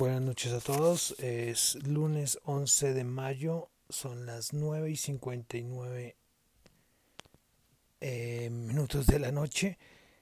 [0.00, 1.14] Buenas noches a todos.
[1.18, 3.68] Es lunes 11 de mayo.
[3.90, 6.16] Son las 9 y 59
[8.00, 9.76] eh, minutos de la noche.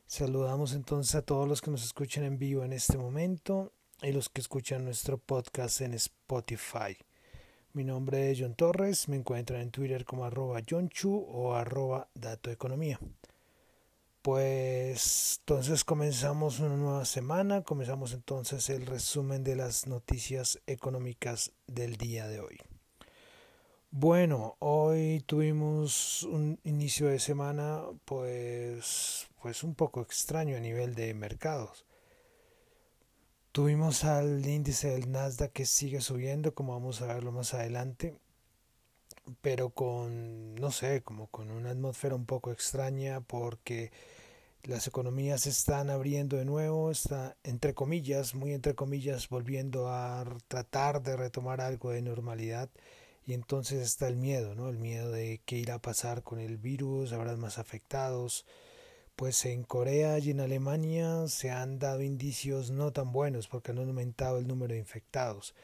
[0.05, 3.71] Saludamos entonces a todos los que nos escuchan en vivo en este momento
[4.03, 6.97] y los que escuchan nuestro podcast en Spotify.
[7.73, 9.09] Mi nombre es John Torres.
[9.09, 12.99] Me encuentran en Twitter como arroba John Chu o arroba Dato Economía.
[14.29, 21.97] Pues entonces comenzamos una nueva semana, comenzamos entonces el resumen de las noticias económicas del
[21.97, 22.59] día de hoy.
[23.91, 31.15] Bueno, hoy tuvimos un inicio de semana pues pues un poco extraño a nivel de
[31.15, 31.87] mercados.
[33.53, 38.19] Tuvimos al índice del Nasdaq que sigue subiendo, como vamos a verlo más adelante,
[39.41, 43.91] pero con, no sé, como con una atmósfera un poco extraña porque
[44.69, 51.03] las economías están abriendo de nuevo, está entre comillas, muy entre comillas, volviendo a tratar
[51.03, 52.69] de retomar algo de normalidad
[53.27, 54.69] y entonces está el miedo, ¿no?
[54.69, 58.45] El miedo de qué irá a pasar con el virus, habrá más afectados.
[59.17, 63.79] Pues en Corea y en Alemania se han dado indicios no tan buenos porque han
[63.79, 65.55] aumentado el número de infectados.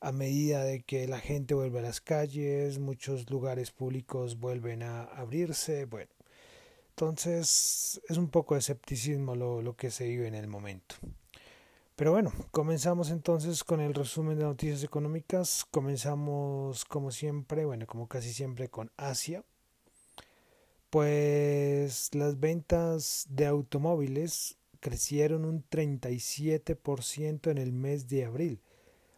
[0.00, 5.02] A medida de que la gente vuelve a las calles, muchos lugares públicos vuelven a
[5.02, 6.15] abrirse, bueno,
[6.98, 10.94] entonces es un poco de escepticismo lo, lo, que se vive en el momento.
[11.94, 15.66] Pero bueno, comenzamos entonces con el resumen de noticias económicas.
[15.70, 19.44] Comenzamos como siempre, bueno, como casi siempre con Asia.
[20.88, 28.62] Pues las ventas de automóviles crecieron un 37% en el mes de abril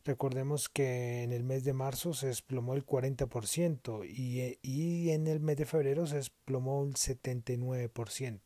[0.08, 5.38] Recordemos que en el mes de marzo se desplomó el 40% y, y en el
[5.38, 8.40] mes de febrero se desplomó el 79%.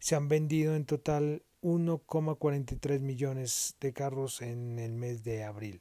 [0.00, 5.80] Se han vendido en total 1,43 millones de carros en el mes de abril.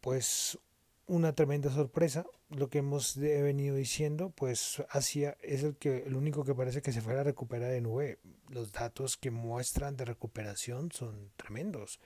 [0.00, 0.58] Pues
[1.06, 6.42] una tremenda sorpresa, lo que hemos venido diciendo, pues Asia es el que el único
[6.46, 8.18] que parece que se fuera a recuperar en V.
[8.48, 12.00] Los datos que muestran de recuperación son tremendos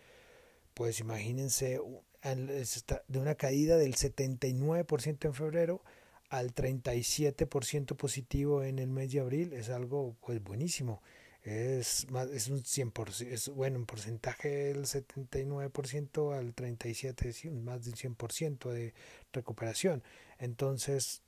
[0.75, 1.81] pues imagínense
[2.23, 5.83] de una caída del 79% en febrero
[6.31, 11.03] al 37% positivo en el mes de abril es algo pues buenísimo.
[11.43, 17.85] Es más es un 100% es bueno en porcentaje el 79% al 37 es más
[17.85, 18.95] del 100% de
[19.33, 20.03] recuperación.
[20.39, 21.23] Entonces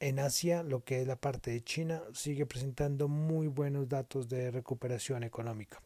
[0.00, 4.50] en Asia lo que es la parte de China sigue presentando muy buenos datos de
[4.50, 5.80] recuperación económica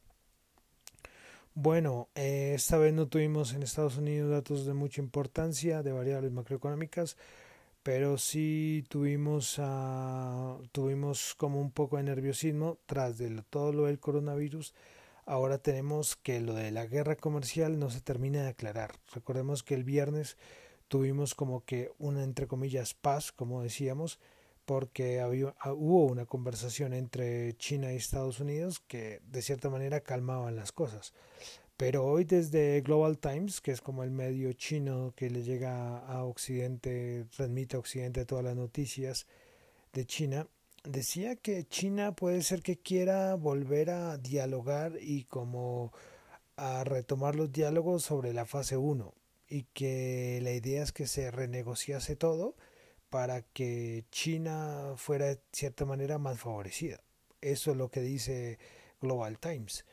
[1.56, 6.31] bueno, eh, esta vez no tuvimos en Estados Unidos datos de mucha importancia de variables
[6.31, 7.17] macroeconómicas,
[7.83, 13.99] pero sí tuvimos, uh, tuvimos como un poco de nerviosismo tras de todo lo del
[13.99, 14.75] coronavirus.
[15.25, 18.93] Ahora tenemos que lo de la guerra comercial no se termina de aclarar.
[19.15, 20.37] Recordemos que el viernes
[20.89, 24.21] tuvimos como que una entre comillas paz, como decíamos,
[24.66, 30.00] porque había, ah, hubo una conversación entre China y Estados Unidos que de cierta manera
[30.00, 31.15] calmaban las cosas.
[31.77, 36.25] Pero hoy desde Global Times, que es como el medio chino que le llega a
[36.25, 39.27] Occidente, transmite a Occidente todas las noticias
[39.93, 40.49] de China,
[40.84, 45.93] decía que China puede ser que quiera volver a dialogar y como
[46.56, 49.15] a retomar los diálogos sobre la fase 1
[49.48, 52.56] y que la idea es que se renegociase todo
[53.11, 57.00] para que China fuera de cierta manera más favorecida.
[57.41, 58.59] Eso es lo que dice
[59.00, 59.84] Global Times.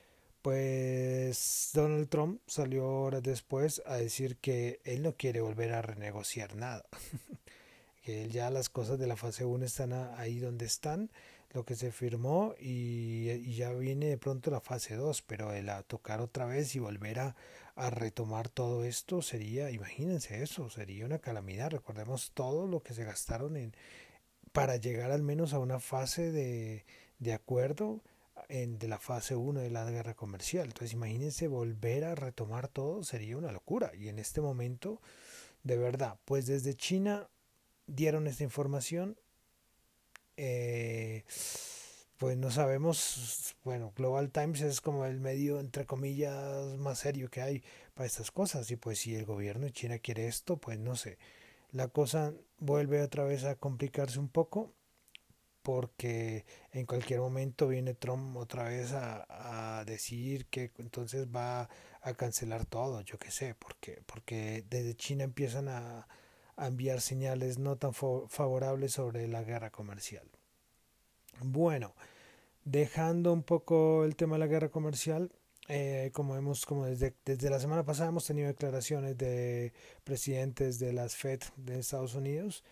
[0.41, 6.55] Pues Donald Trump salió horas después a decir que él no quiere volver a renegociar
[6.55, 6.85] nada.
[8.03, 11.09] que ya las cosas de la fase 1 están ahí donde están,
[11.51, 15.69] lo que se firmó y, y ya viene de pronto la fase 2, pero el
[15.69, 17.35] a tocar otra vez y volver a,
[17.75, 21.71] a retomar todo esto sería, imagínense eso, sería una calamidad.
[21.71, 23.75] Recordemos todo lo que se gastaron en
[24.51, 26.85] para llegar al menos a una fase de,
[27.19, 28.01] de acuerdo
[28.49, 30.67] en, de la fase 1 de la guerra comercial.
[30.67, 33.91] Entonces imagínense volver a retomar todo sería una locura.
[33.95, 35.01] Y en este momento,
[35.63, 37.27] de verdad, pues desde China
[37.87, 39.17] dieron esta información.
[40.37, 41.23] Eh,
[42.23, 47.41] pues no sabemos, bueno, Global Times es como el medio, entre comillas, más serio que
[47.41, 47.61] hay
[47.95, 48.71] para estas cosas.
[48.71, 51.17] Y pues si el gobierno de China quiere esto, pues no sé.
[51.73, 54.71] La cosa vuelve otra vez a complicarse un poco
[55.63, 61.67] porque en cualquier momento viene Trump otra vez a, a decir que entonces va
[62.01, 66.07] a cancelar todo, yo qué sé, porque, porque desde China empiezan a,
[66.55, 70.25] a enviar señales no tan favorables sobre la guerra comercial.
[71.41, 71.93] Bueno,
[72.65, 75.31] Dejando un poco el tema de la guerra comercial,
[75.67, 79.73] eh, como hemos, como desde, desde la semana pasada hemos tenido declaraciones de
[80.03, 82.63] presidentes de las Fed de Estados Unidos,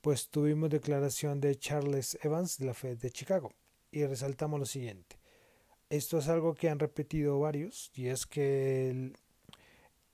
[0.00, 3.52] pues tuvimos declaración de Charles Evans de la Fed de Chicago
[3.90, 5.16] y resaltamos lo siguiente.
[5.90, 9.16] Esto es algo que han repetido varios y es que el,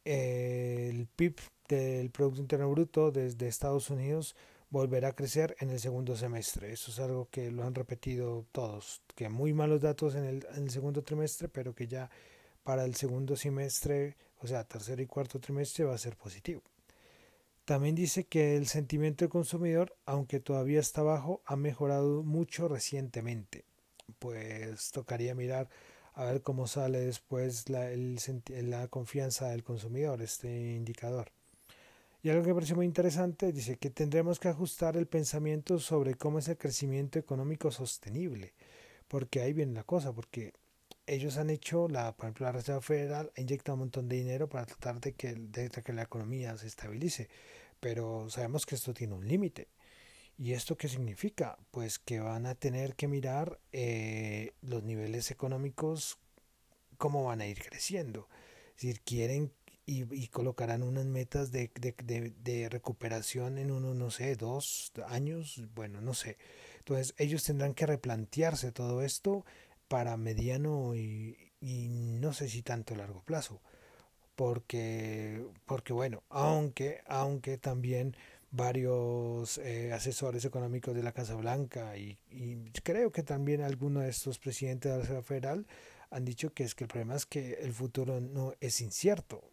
[0.05, 1.37] el PIB
[1.69, 4.37] del Producto Interno Bruto desde Estados Unidos
[4.73, 6.73] volverá a crecer en el segundo semestre.
[6.73, 11.03] Eso es algo que lo han repetido todos, que muy malos datos en el, segundo
[11.03, 12.11] trimestre, pero que ya
[12.65, 16.63] para el segundo semestre, o sea, tercer y cuarto trimestre va a ser positivo.
[17.67, 23.67] También dice que el sentimiento del consumidor, aunque todavía está bajo, ha mejorado mucho recientemente.
[24.19, 25.69] Pues tocaría mirar
[26.15, 28.19] a ver cómo sale después la, el,
[28.71, 31.31] la confianza del consumidor, este indicador.
[32.23, 36.15] Y algo que me pareció muy interesante, dice que tendremos que ajustar el pensamiento sobre
[36.15, 38.55] cómo es el crecimiento económico sostenible,
[39.09, 40.53] porque ahí viene la cosa, porque
[41.07, 44.49] ellos han hecho, la, por ejemplo, la Reserva Federal ha inyectado un montón de dinero
[44.49, 47.29] para tratar de que, de que la economía se estabilice,
[47.81, 49.67] pero sabemos que esto tiene un límite.
[50.39, 51.59] ¿Y esto qué significa?
[51.73, 56.19] Pues que van a tener que mirar eh, los niveles económicos,
[56.99, 58.29] cómo van a ir creciendo.
[58.69, 59.53] Es decir, quieren
[59.87, 65.63] y, y colocarán unas metas de, de, de, recuperación en unos, no sé, dos años,
[65.75, 66.39] bueno, no sé.
[66.79, 69.45] Entonces ellos tendrán que replantearse todo esto
[69.89, 73.61] para mediano y, y no sé si tanto largo plazo.
[74.35, 78.17] Porque, porque bueno, aunque, aunque también
[78.51, 82.19] varios eh, asesores económicos de la Casa Blanca y,
[82.83, 85.67] creo que también algunos de estos presidentes de la Federal
[86.11, 89.52] han dicho que es que el problema es que el futuro no es incierto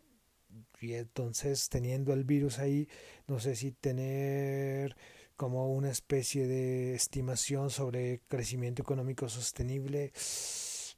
[0.80, 2.88] y entonces teniendo el virus ahí
[3.28, 4.96] no sé si tener
[5.36, 10.12] como una especie de estimación sobre crecimiento económico sostenible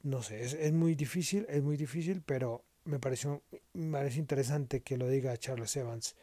[0.02, 4.82] no sé es, es muy difícil es muy difícil pero me pareció me parece interesante
[4.82, 6.16] que lo diga Charles Evans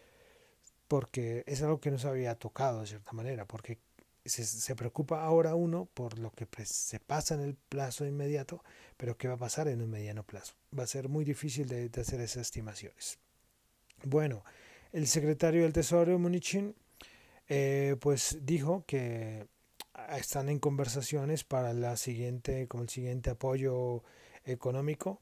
[0.90, 3.80] porque es algo que no se había tocado de cierta manera, porque
[4.26, 8.64] se, se, preocupa ahora uno por lo que se pasa en el plazo inmediato,
[8.98, 10.54] pero qué va a pasar en un mediano plazo.
[10.78, 13.18] Va a ser muy difícil de, hacer esas estimaciones.
[14.04, 14.44] Bueno,
[14.92, 16.76] el secretario del Tesoro, Munichin,
[17.48, 19.48] eh, pues dijo que
[20.18, 24.04] están en conversaciones para la siguiente, como el siguiente apoyo
[24.46, 25.22] económico,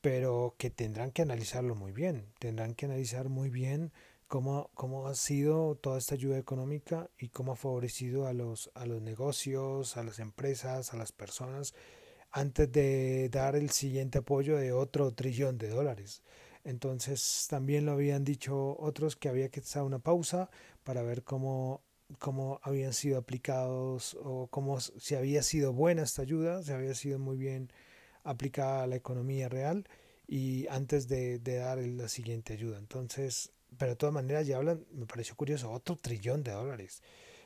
[0.00, 3.92] pero que tendrán que analizarlo muy bien, tendrán que analizar muy bien
[4.28, 8.86] cómo, cómo ha sido toda esta ayuda económica y cómo ha favorecido a los, a
[8.86, 11.74] los negocios, a las empresas, a las personas,
[12.30, 16.22] antes de dar el siguiente apoyo de otro trillón de dólares.
[16.64, 20.50] Entonces también lo habían dicho otros que había que hacer una pausa
[20.84, 21.82] para ver cómo,
[22.18, 27.18] cómo habían sido aplicados o cómo si había sido buena esta ayuda, si había sido
[27.18, 27.72] muy bien
[28.24, 29.88] aplicada a la economía real
[30.26, 32.76] y antes de, de dar la siguiente ayuda.
[32.78, 37.02] Entonces pero de todas maneras ya hablan, me pareció curioso, otro trillón de dólares.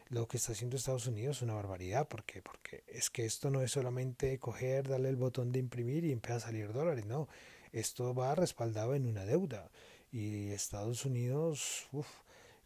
[0.09, 3.63] Lo que está haciendo Estados Unidos es una barbaridad, porque porque es que esto no
[3.63, 7.29] es solamente coger, darle el botón de imprimir y empieza a salir dólares, no.
[7.73, 9.71] Esto va respaldado en una deuda.
[10.11, 12.07] Y Estados Unidos, uff,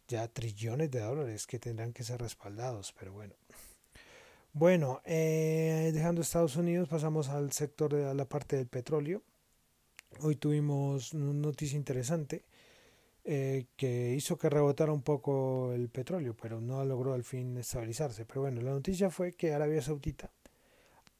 [0.09, 3.33] ya trillones de dólares que tendrán que ser respaldados, pero bueno.
[4.51, 9.21] Bueno, eh, dejando Estados Unidos, pasamos al sector de la parte del petróleo.
[10.19, 12.43] Hoy tuvimos una noticia interesante
[13.29, 18.23] eh, que hizo que rebotara un poco el petróleo, pero no logró al fin estabilizarse.
[18.25, 20.31] Pero bueno, la noticia fue que Arabia Saudita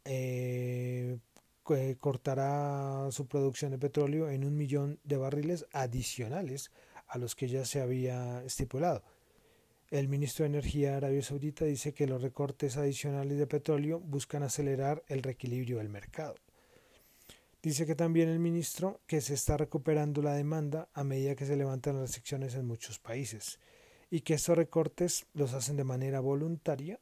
[0.06, 1.18] eh,
[2.00, 6.72] cortará su producción de petróleo en un millón de barriles adicionales
[7.08, 9.04] a los que ya se había estipulado.
[9.92, 14.44] El ministro de Energía de Arabia Saudita dice que los recortes adicionales de petróleo buscan
[14.44, 16.36] acelerar el reequilibrio del mercado.
[17.62, 21.56] Dice que también el ministro que se está recuperando la demanda a medida que se
[21.56, 23.60] levantan las restricciones en muchos países
[24.10, 27.00] y que estos recortes los hacen de manera voluntaria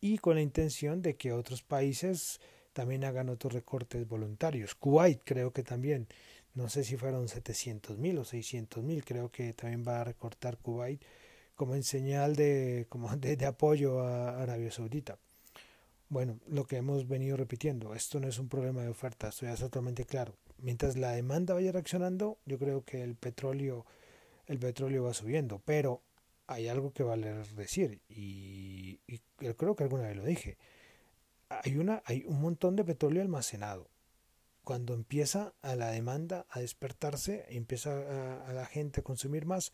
[0.00, 2.40] y con la intención de que otros países
[2.72, 4.74] también hagan otros recortes voluntarios.
[4.74, 6.08] Kuwait creo que también,
[6.54, 10.58] no sé si fueron 700 mil o 600 mil, creo que también va a recortar
[10.58, 11.00] Kuwait
[11.54, 15.18] como en señal de, como de, de apoyo a Arabia Saudita.
[16.14, 19.54] Bueno, lo que hemos venido repitiendo, esto no es un problema de oferta, esto ya
[19.54, 20.36] es totalmente claro.
[20.58, 23.84] Mientras la demanda vaya reaccionando, yo creo que el petróleo,
[24.46, 26.02] el petróleo va subiendo, pero
[26.46, 29.00] hay algo que vale decir, y,
[29.56, 30.56] creo que alguna vez lo dije.
[31.48, 33.88] Hay, una, hay un montón de petróleo almacenado.
[34.62, 39.72] Cuando empieza a la demanda a despertarse, empieza a, a la gente a consumir más,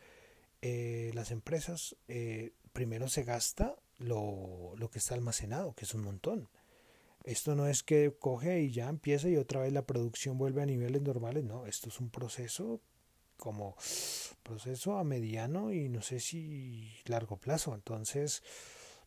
[0.62, 6.02] eh, las empresas eh, primero se gasta lo, lo que está almacenado, que es un
[6.02, 6.48] montón.
[7.24, 10.66] Esto no es que coge y ya empieza y otra vez la producción vuelve a
[10.66, 12.80] niveles normales, no, esto es un proceso
[13.36, 13.74] como
[14.42, 17.74] proceso a mediano y no sé si largo plazo.
[17.74, 18.42] Entonces,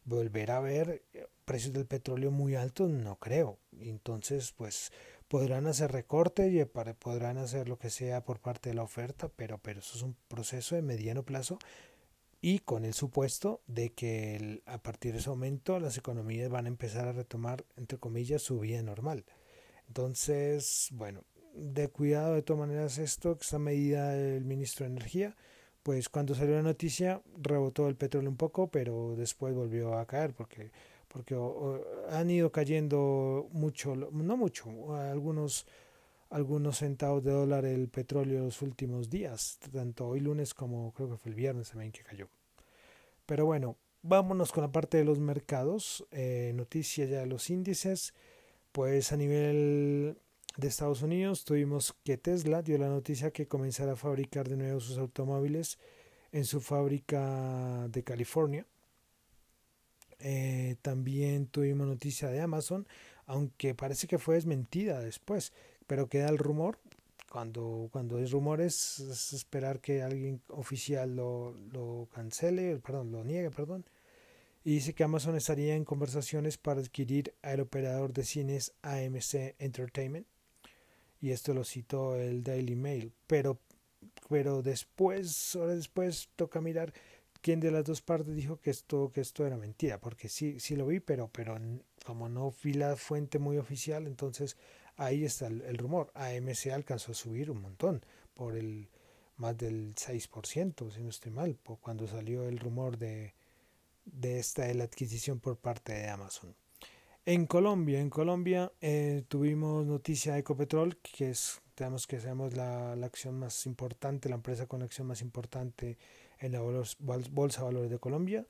[0.05, 1.03] volver a ver
[1.45, 3.59] precios del petróleo muy altos, no creo.
[3.79, 4.91] Entonces, pues
[5.27, 9.57] podrán hacer recorte y podrán hacer lo que sea por parte de la oferta, pero,
[9.59, 11.57] pero eso es un proceso de mediano plazo
[12.43, 16.67] y con el supuesto de que a partir de ese momento las economías van a
[16.67, 19.23] empezar a retomar, entre comillas, su vida normal.
[19.87, 21.23] Entonces, bueno,
[21.55, 25.37] de cuidado de todas maneras esto, esta medida del ministro de Energía,
[25.83, 30.33] pues cuando salió la noticia rebotó el petróleo un poco, pero después volvió a caer
[30.33, 30.71] porque
[31.07, 31.37] porque
[32.09, 35.67] han ido cayendo mucho, no mucho, algunos
[36.33, 41.17] algunos centavos de dólar el petróleo los últimos días, tanto hoy lunes como creo que
[41.17, 42.27] fue el viernes también que cayó.
[43.27, 48.15] Pero bueno, vámonos con la parte de los mercados, eh, noticias ya de los índices,
[48.71, 50.17] pues a nivel
[50.57, 54.79] de Estados Unidos tuvimos que Tesla dio la noticia que comenzará a fabricar de nuevo
[54.79, 55.77] sus automóviles
[56.31, 58.65] en su fábrica de California.
[60.17, 62.87] Eh, también tuvimos noticia de Amazon,
[63.25, 65.53] aunque parece que fue desmentida después,
[65.87, 66.77] pero queda el rumor.
[67.31, 73.49] Cuando, cuando hay rumores es esperar que alguien oficial lo, lo cancele, perdón, lo niegue,
[73.49, 73.85] perdón.
[74.63, 80.27] Y dice que Amazon estaría en conversaciones para adquirir al operador de cines AMC Entertainment
[81.23, 83.57] y esto lo citó el Daily Mail, pero,
[84.27, 86.93] pero después, horas después, toca mirar
[87.41, 90.75] quién de las dos partes dijo que esto, que esto era mentira, porque sí, sí
[90.75, 91.57] lo vi, pero, pero
[92.05, 94.57] como no vi la fuente muy oficial, entonces
[94.97, 96.11] ahí está el, rumor.
[96.15, 98.89] AMC alcanzó a subir un montón, por el
[99.37, 103.33] más del 6%, si no estoy mal, cuando salió el rumor de,
[104.05, 106.55] de esta de la adquisición por parte de Amazon.
[107.25, 112.97] En Colombia, en Colombia eh, tuvimos noticia de Ecopetrol, que es, tenemos que sabemos la,
[112.97, 115.97] la, acción más importante, la empresa con la acción más importante
[116.39, 118.45] en la Bolsa de Valores de Colombia.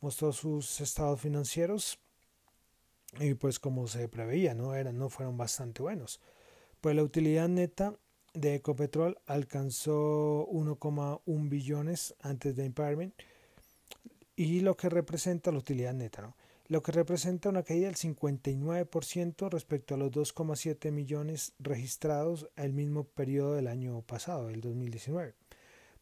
[0.00, 2.00] Mostró sus estados financieros
[3.20, 6.20] y pues como se preveía, no, eran, no fueron bastante buenos.
[6.80, 7.94] Pues la utilidad neta
[8.34, 13.14] de Ecopetrol alcanzó 1,1 billones antes de impairment
[14.36, 16.36] y lo que representa la utilidad neta, ¿no?
[16.68, 23.04] lo que representa una caída del 59% respecto a los 2,7 millones registrados al mismo
[23.04, 25.34] periodo del año pasado, el 2019.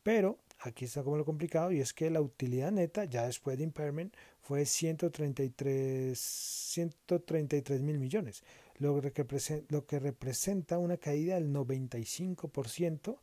[0.02, 3.64] Pero aquí está como lo complicado y es que la utilidad neta ya después de
[3.64, 8.42] impairment fue 133 133 mil millones,
[8.78, 13.18] lo que, representa una caída del 95%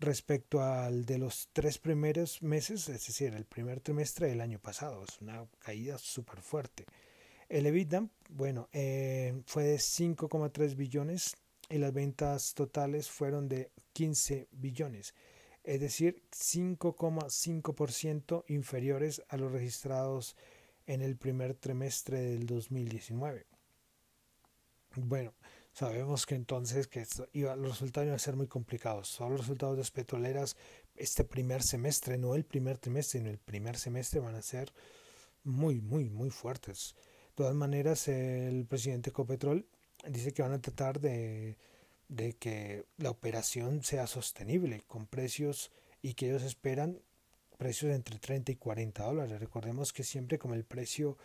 [0.00, 5.04] respecto al de los tres primeros meses, es decir, el primer trimestre del año pasado.
[5.04, 6.86] Es una caída súper fuerte.
[7.48, 11.36] El EBITDA, bueno, eh, fue de 5,3 billones
[11.70, 15.14] y las ventas totales fueron de 15 billones,
[15.64, 20.36] es decir, 5,5% inferiores a los registrados
[20.86, 23.46] en el primer trimestre del 2019.
[24.96, 25.32] Bueno,
[25.72, 29.08] Sabemos que entonces que los resultados iban a ser muy complicados.
[29.08, 30.56] Son los resultados de las petroleras
[30.96, 34.70] este primer semestre, no el primer trimestre, sino el primer semestre van a ser
[35.44, 36.94] muy, muy, muy fuertes.
[37.30, 39.66] De todas maneras, el presidente Copetrol
[40.06, 41.56] dice que van a tratar de,
[42.12, 45.70] de que la operación sea sostenible con precios
[46.02, 47.00] y que ellos esperan
[47.56, 49.40] precios entre 30 y 40 dólares.
[49.40, 51.16] Recordemos que siempre como el precio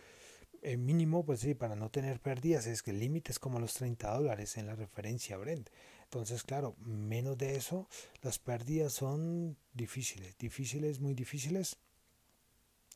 [0.62, 3.74] eh, mínimo, pues sí, para no tener pérdidas, es que el límite es como los
[3.74, 5.68] 30 dólares en la referencia Brent.
[6.04, 7.86] Entonces, claro, menos de eso,
[8.22, 11.76] las pérdidas son difíciles, difíciles, muy difíciles.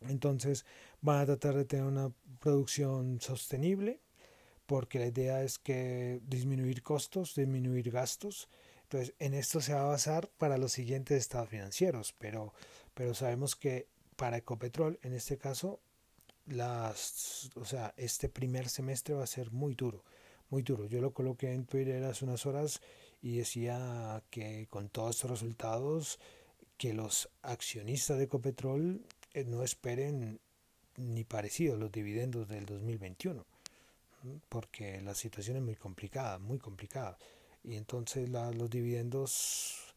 [0.00, 0.64] Entonces,
[1.02, 4.00] van a tratar de tener una producción sostenible,
[4.66, 8.48] porque la idea es que disminuir costos, disminuir gastos.
[8.84, 12.52] Entonces, en esto se va a basar para los siguientes estados financieros, pero,
[12.94, 15.80] pero sabemos que para Ecopetrol, en este caso,
[16.46, 20.04] las, o sea, este primer semestre va a ser muy duro,
[20.50, 20.86] muy duro.
[20.86, 22.80] Yo lo coloqué en Twitter hace unas horas
[23.20, 26.18] y decía que con todos estos resultados,
[26.76, 30.40] que los accionistas de Ecopetrol eh, no esperen
[30.96, 33.46] ni parecido los dividendos del 2021,
[34.48, 37.18] porque la situación es muy complicada, muy complicada.
[37.64, 39.94] Y entonces los dividendos,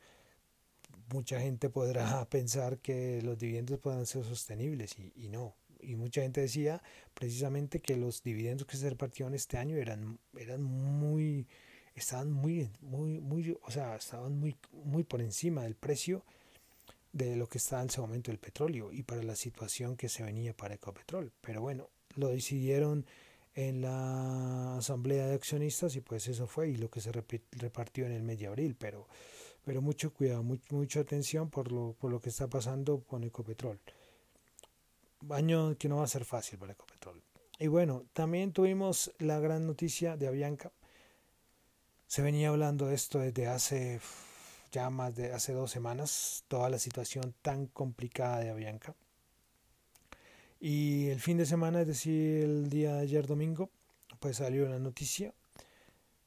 [1.12, 5.56] mucha gente podrá pensar que los dividendos puedan ser sostenibles y, y no,
[5.86, 6.82] y mucha gente decía
[7.14, 11.48] precisamente que los dividendos que se repartieron este año eran, eran muy,
[11.96, 16.24] estaban muy, muy, muy, o sea, estaban muy, muy por encima del precio
[17.14, 20.24] de lo que estaba en ese momento el petróleo y para la situación que se
[20.24, 21.32] venía para Ecopetrol.
[21.42, 23.06] Pero bueno, lo decidieron
[23.56, 28.12] en la asamblea de accionistas y pues eso fue y lo que se repartió en
[28.12, 29.08] el mes de abril, pero,
[29.64, 33.80] pero mucho cuidado, mucha atención por lo, por lo que está pasando con Ecopetrol.
[35.30, 37.24] Año que no va a ser fácil para Ecopetrol.
[37.58, 40.74] Y bueno, también tuvimos la gran noticia de Avianca.
[42.08, 44.02] Se venía hablando de esto desde hace
[44.72, 48.94] ya más de hace dos semanas, toda la situación tan complicada de Avianca.
[50.60, 53.70] Y el fin de semana, es decir, el día de ayer domingo,
[54.20, 55.34] pues salió la noticia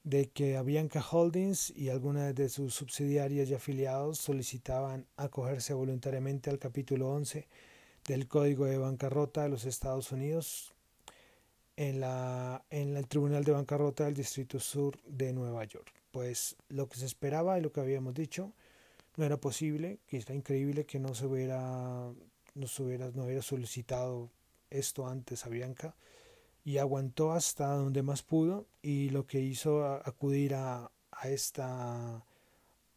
[0.04, 6.58] de que Avianca Holdings y algunas de sus subsidiarias y afiliados solicitaban acogerse voluntariamente al
[6.58, 7.46] capítulo 11
[8.06, 10.72] del Código de Bancarrota de los Estados Unidos
[11.76, 15.92] en, la, en el Tribunal de Bancarrota del Distrito Sur de Nueva York.
[16.10, 18.52] Pues lo que se esperaba y lo que habíamos dicho
[19.16, 22.10] no era posible, que era increíble que no se hubiera,
[22.58, 24.30] no hubiera solicitado
[24.70, 25.94] esto antes a Bianca
[26.64, 32.24] y aguantó hasta donde más pudo y lo que hizo acudir a, a esta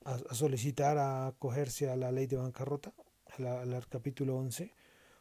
[0.05, 2.93] a, solicitar a acogerse a la ley de bancarrota,
[3.37, 4.73] al capítulo 11,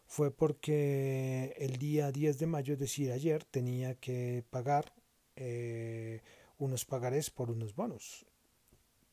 [0.07, 4.93] fue porque el día 10 de mayo, es decir, ayer, tenía que pagar
[5.37, 6.21] eh,
[6.59, 8.27] unos pagarés por unos bonos.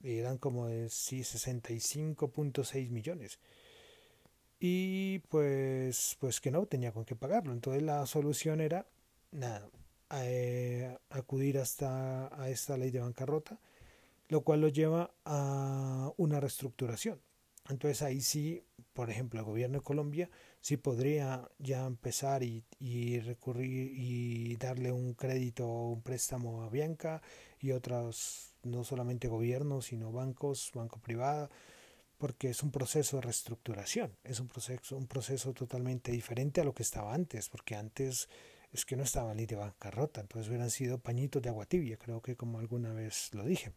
[0.03, 3.39] Eran como de sí, 65.6 millones.
[4.59, 7.53] Y pues, pues que no, tenía con qué pagarlo.
[7.53, 8.87] Entonces la solución era,
[9.31, 9.69] nada,
[10.11, 13.59] eh, acudir hasta a esta ley de bancarrota,
[14.29, 17.19] lo cual lo lleva a una reestructuración.
[17.69, 20.29] Entonces ahí sí, por ejemplo, el gobierno de Colombia
[20.61, 26.69] sí podría ya empezar y, y recurrir y darle un crédito o un préstamo a
[26.69, 27.21] Bianca
[27.59, 31.49] y otros, no solamente gobiernos, sino bancos, banco privado,
[32.17, 36.73] porque es un proceso de reestructuración, es un proceso, un proceso totalmente diferente a lo
[36.73, 38.29] que estaba antes, porque antes
[38.71, 42.21] es que no estaba ley de bancarrota, entonces hubieran sido pañitos de agua tibia, creo
[42.21, 43.73] que como alguna vez lo dije.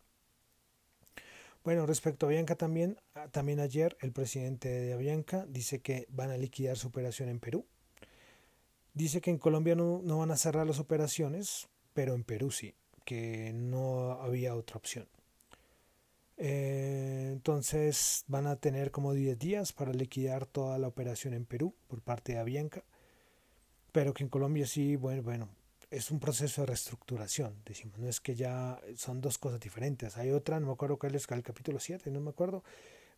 [1.63, 6.31] Bueno, respecto a Avianca también, ah, también ayer el presidente de Avianca dice que van
[6.31, 7.67] a liquidar su operación en Perú.
[8.95, 12.75] Dice que en Colombia no, no van a cerrar las operaciones, pero en Perú sí,
[13.05, 15.07] que no había otra opción.
[16.43, 21.75] Eh, entonces van a tener como 10 días para liquidar toda la operación en Perú
[21.87, 22.83] por parte de Avianca,
[23.93, 25.51] pero que en Colombia sí, bueno, bueno,
[25.91, 30.17] es un proceso de reestructuración, decimos, no es que ya son dos cosas diferentes.
[30.17, 32.65] Hay otra, no me acuerdo cuál es el capítulo 7, no me acuerdo,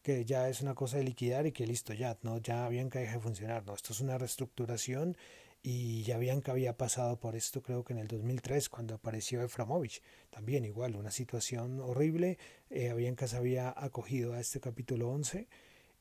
[0.02, 3.14] que ya es una cosa de liquidar y que listo, ya, no, ya Bianca deja
[3.14, 5.16] de funcionar, no, esto es una reestructuración
[5.62, 10.02] y ya Bianca había pasado por esto creo que en el 2003 cuando apareció Eframovich,
[10.30, 12.38] también igual, una situación horrible,
[12.70, 15.46] eh, Bianca se había acogido a este capítulo 11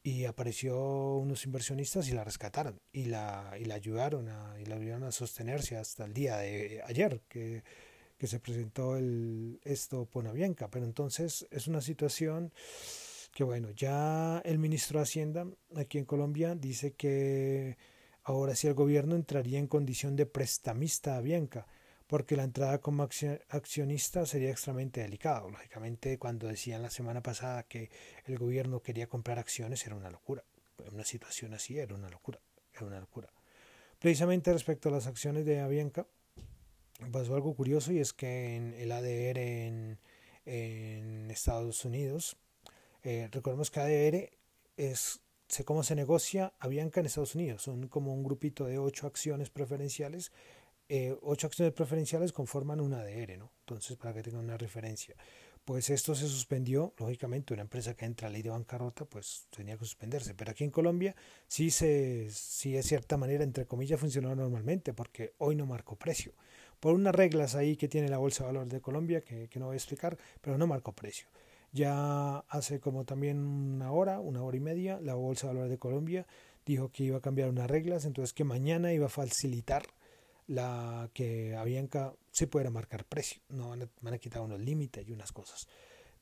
[0.03, 4.75] y apareció unos inversionistas y la rescataron y la, y la ayudaron a, y la
[4.75, 7.63] ayudaron a sostenerse hasta el día de ayer que,
[8.17, 10.69] que se presentó el, esto Ponavienca.
[10.69, 12.51] Pero entonces es una situación
[13.31, 17.77] que bueno, ya el ministro de Hacienda aquí en Colombia dice que
[18.23, 21.67] ahora sí el gobierno entraría en condición de prestamista a Bianca
[22.11, 25.49] porque la entrada como accionista sería extremadamente delicado.
[25.49, 27.89] Lógicamente, cuando decían la semana pasada que
[28.25, 30.43] el gobierno quería comprar acciones, era una locura.
[30.91, 32.41] Una situación así era una locura.
[32.73, 33.29] Era una locura.
[33.97, 36.05] Precisamente respecto a las acciones de Avianca,
[37.13, 39.99] pasó algo curioso y es que en el ADR en,
[40.43, 42.35] en Estados Unidos,
[43.03, 44.31] eh, recordemos que ADR
[44.75, 45.21] es
[45.65, 47.63] cómo se negocia Avianca en Estados Unidos.
[47.63, 50.31] Son como un grupito de ocho acciones preferenciales
[50.93, 53.49] eh, ocho acciones preferenciales conforman un ADR, ¿no?
[53.61, 55.15] Entonces, para que tengan una referencia.
[55.63, 59.77] Pues esto se suspendió, lógicamente, una empresa que entra a ley de bancarrota, pues tenía
[59.77, 60.33] que suspenderse.
[60.33, 61.15] Pero aquí en Colombia
[61.47, 66.33] sí, se, sí de cierta manera, entre comillas, funcionó normalmente, porque hoy no marcó precio.
[66.81, 69.67] Por unas reglas ahí que tiene la Bolsa de Valores de Colombia, que, que no
[69.67, 71.29] voy a explicar, pero no marcó precio.
[71.71, 75.77] Ya hace como también una hora, una hora y media, la Bolsa de Valores de
[75.77, 76.27] Colombia
[76.65, 79.83] dijo que iba a cambiar unas reglas, entonces que mañana iba a facilitar
[80.47, 85.13] la que Avianca sí pudiera marcar precio, no van a, a quitar unos límites y
[85.13, 85.67] unas cosas.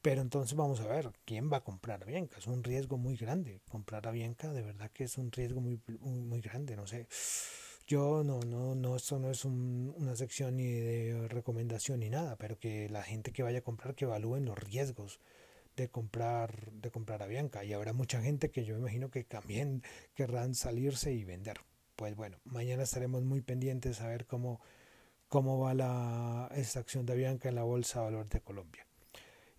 [0.02, 2.38] Pero entonces vamos a ver, ¿quién va a comprar Avianca?
[2.38, 3.62] Es un riesgo muy grande.
[3.70, 7.08] Comprar Avianca de verdad que es un riesgo muy, muy, grande, no sé.
[7.89, 12.60] Yo no, no, no, esto no es una sección ni de recomendación ni nada, pero
[12.60, 15.19] que la gente que vaya a comprar que evalúen los riesgos
[15.75, 17.63] de comprar, de comprar Avianca.
[17.63, 19.82] Y habrá mucha gente que yo imagino que también
[20.13, 21.62] querrán salirse y vender
[21.95, 24.62] pues bueno, mañana estaremos muy pendientes a ver cómo,
[25.28, 28.86] cómo va la, esta acción de Avianca en la Bolsa de Valor de Colombia.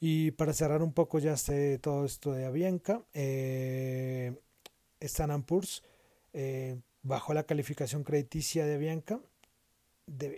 [0.00, 4.34] Y para cerrar un poco ya este, todo esto de Avianca, eh,
[5.00, 5.82] Standard Poor's
[6.32, 9.20] eh, bajó la calificación crediticia de Avianca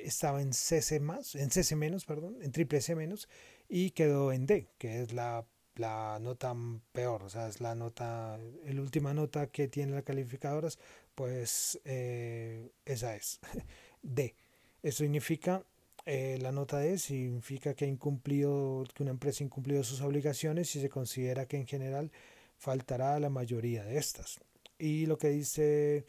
[0.05, 3.29] estaba en CC más, en menos, perdón, en triple C menos
[3.69, 5.47] y quedó en D, que es la,
[5.77, 6.55] la nota
[6.93, 10.79] peor, o sea, es la nota, la última nota que tiene las calificadoras,
[11.15, 13.41] pues eh, esa es
[14.03, 14.35] D.
[14.83, 15.65] Eso significa
[16.05, 20.75] eh, la nota D significa que ha incumplido, que una empresa ha incumplido sus obligaciones
[20.77, 22.11] y se considera que en general
[22.59, 24.41] faltará la mayoría de estas.
[24.79, 26.05] Y lo que dice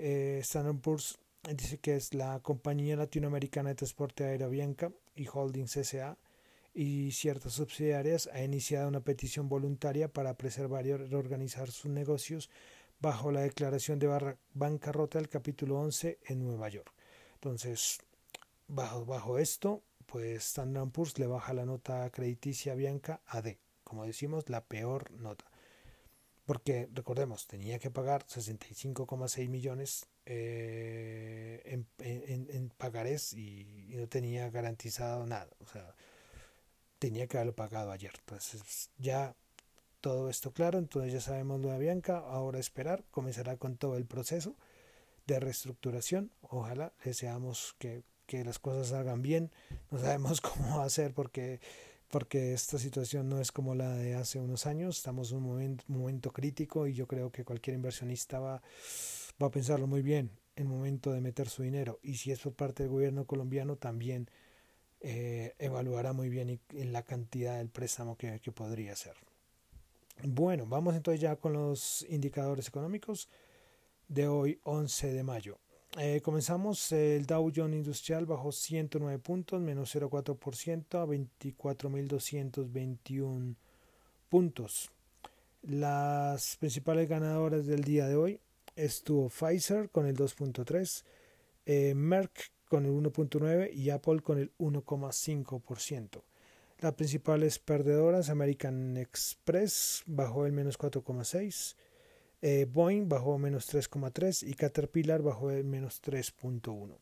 [0.00, 1.18] eh, Standard Poor's
[1.54, 6.16] dice que es la compañía latinoamericana de transporte aéreo Bianca y Holdings S.A.
[6.74, 12.50] y ciertas subsidiarias ha iniciado una petición voluntaria para preservar y reorganizar sus negocios
[13.00, 16.92] bajo la declaración de bancarrota del capítulo 11 en Nueva York.
[17.34, 17.98] Entonces,
[18.68, 24.04] bajo, bajo esto, pues Standard Poor's le baja la nota crediticia Bianca a D, como
[24.04, 25.49] decimos, la peor nota
[26.50, 34.50] porque recordemos, tenía que pagar 65,6 millones eh, en, en, en, pagarés y, no tenía
[34.50, 35.94] garantizado nada, o sea,
[36.98, 38.10] tenía que haberlo pagado ayer.
[38.18, 39.36] Entonces, ya
[40.00, 44.06] todo esto claro, entonces ya sabemos lo de Bianca, ahora esperar, comenzará con todo el
[44.06, 44.56] proceso
[45.28, 49.52] de reestructuración, ojalá deseamos que, que las cosas salgan bien,
[49.92, 51.60] no sabemos cómo hacer porque
[52.10, 55.84] porque esta situación no es como la de hace unos años, estamos en un momento,
[55.88, 58.62] momento crítico y yo creo que cualquier inversionista va,
[59.40, 62.40] va a pensarlo muy bien en el momento de meter su dinero y si es
[62.40, 64.28] por parte del gobierno colombiano también
[65.00, 69.14] eh, evaluará muy bien en la cantidad del préstamo que, que podría ser.
[70.22, 73.30] Bueno, vamos entonces ya con los indicadores económicos
[74.08, 75.58] de hoy 11 de mayo.
[75.98, 83.56] Eh, comenzamos el Dow Jones Industrial bajo 109 puntos, menos 0,4% a 24.221
[84.28, 84.92] puntos.
[85.62, 88.38] Las principales ganadoras del día de hoy
[88.76, 91.02] estuvo Pfizer con el 2.3,
[91.66, 96.22] eh, Merck con el 1.9 y Apple con el 1,5%.
[96.78, 101.74] Las principales perdedoras, American Express bajó el menos 4,6%,
[102.42, 106.96] eh, Boeing bajó menos 3,3 y Caterpillar bajó menos 3,1.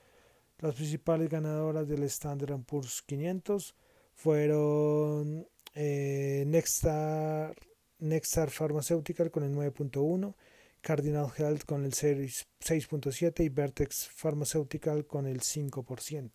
[0.58, 3.76] Las principales ganadoras del Standard Poor's 500
[4.16, 7.54] fueron eh, Nextar,
[7.98, 10.34] Nextar Pharmaceutical con el 9.1,
[10.80, 16.30] Cardinal Health con el 6.7 y Vertex Pharmaceutical con el 5%.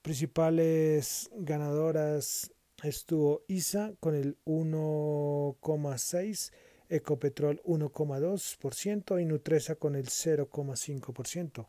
[0.03, 2.51] Principales ganadoras
[2.83, 6.51] estuvo ISA con el 1,6%,
[6.87, 11.67] Ecopetrol 1,2% y Nutresa con el 0,5%.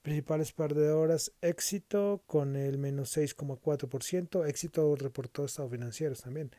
[0.00, 6.50] Principales perdedoras, Éxito con el menos 6,4%, Éxito reportó estados financieros también.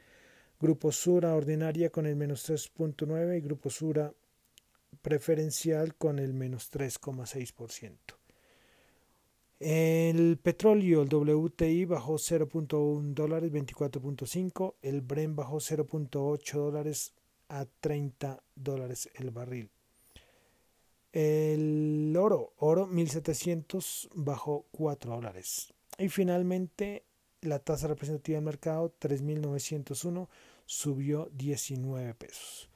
[0.60, 4.13] Grupo Sura Ordinaria con el menos 3.9 y Grupo Sura
[5.06, 7.96] preferencial con el menos 3,6%.
[9.60, 14.74] El petróleo, el WTI bajó 0.1 dólares, 24.5.
[14.82, 17.13] El Bren bajó 0.8 dólares
[17.50, 19.70] a 30 dólares el barril.
[21.13, 25.72] El oro, oro 1700 bajó 4 dólares.
[26.00, 27.04] Y finalmente
[27.41, 30.30] la tasa representativa del mercado 3901
[30.65, 32.72] subió 19 pesos.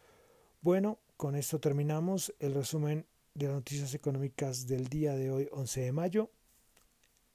[0.62, 5.82] Bueno, con esto terminamos el resumen de las noticias económicas del día de hoy, 11
[5.82, 6.32] de mayo.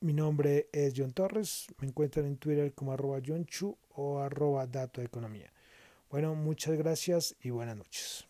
[0.01, 1.67] Mi nombre es John Torres.
[1.83, 5.53] Me encuentran en Twitter como arroba John Chu o arroba Dato Economía.
[6.09, 8.27] Bueno, muchas gracias y buenas noches.